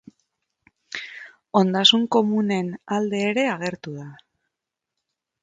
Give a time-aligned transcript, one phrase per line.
[1.61, 4.09] Ondasun komunen alde ere agertu da.